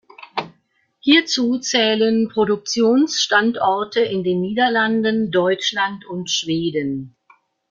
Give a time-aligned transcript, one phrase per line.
[1.01, 7.15] Hierzu zählen Produktionsstandorte in den Niederlanden, Deutschland und Schweden.